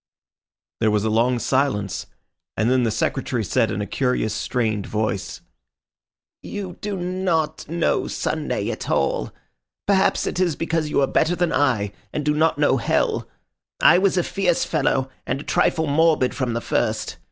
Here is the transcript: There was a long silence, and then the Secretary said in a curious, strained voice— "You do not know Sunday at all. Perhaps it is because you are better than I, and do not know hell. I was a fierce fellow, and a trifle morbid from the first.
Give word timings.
There 0.79 0.89
was 0.89 1.03
a 1.03 1.11
long 1.11 1.37
silence, 1.37 2.07
and 2.57 2.71
then 2.71 2.81
the 2.81 2.89
Secretary 2.89 3.43
said 3.43 3.69
in 3.69 3.83
a 3.83 3.85
curious, 3.85 4.33
strained 4.33 4.87
voice— 4.87 5.41
"You 6.41 6.77
do 6.81 6.97
not 6.97 7.69
know 7.69 8.07
Sunday 8.07 8.71
at 8.71 8.89
all. 8.89 9.31
Perhaps 9.85 10.25
it 10.25 10.39
is 10.39 10.55
because 10.55 10.89
you 10.89 11.01
are 11.03 11.07
better 11.07 11.35
than 11.35 11.53
I, 11.53 11.91
and 12.11 12.25
do 12.25 12.33
not 12.33 12.57
know 12.57 12.77
hell. 12.77 13.27
I 13.79 13.99
was 13.99 14.17
a 14.17 14.23
fierce 14.23 14.65
fellow, 14.65 15.07
and 15.27 15.39
a 15.39 15.43
trifle 15.43 15.85
morbid 15.85 16.33
from 16.33 16.53
the 16.53 16.61
first. 16.61 17.17